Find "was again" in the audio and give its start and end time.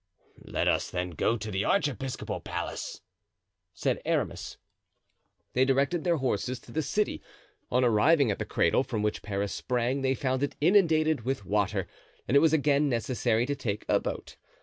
12.39-12.89